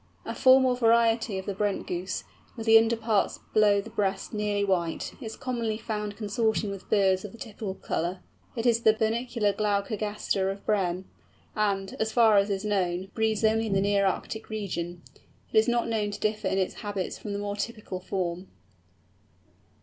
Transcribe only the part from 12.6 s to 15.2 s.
known, breeds only in the Nearctic region.